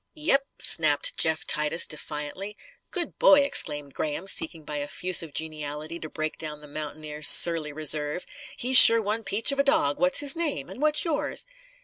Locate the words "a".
9.59-9.63